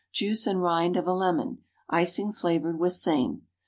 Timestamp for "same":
2.93-3.43